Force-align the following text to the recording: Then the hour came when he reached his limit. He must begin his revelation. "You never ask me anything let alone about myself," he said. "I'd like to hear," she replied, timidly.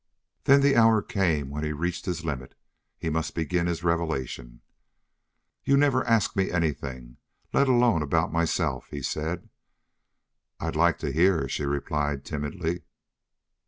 Then 0.45 0.61
the 0.61 0.75
hour 0.75 1.03
came 1.03 1.51
when 1.51 1.63
he 1.63 1.73
reached 1.73 2.07
his 2.07 2.25
limit. 2.25 2.55
He 2.97 3.07
must 3.11 3.35
begin 3.35 3.67
his 3.67 3.83
revelation. 3.83 4.61
"You 5.63 5.77
never 5.77 6.03
ask 6.07 6.35
me 6.35 6.49
anything 6.49 7.17
let 7.53 7.67
alone 7.67 8.01
about 8.01 8.33
myself," 8.33 8.87
he 8.89 9.03
said. 9.03 9.47
"I'd 10.59 10.75
like 10.75 10.97
to 11.05 11.11
hear," 11.11 11.47
she 11.47 11.65
replied, 11.65 12.25
timidly. 12.25 12.81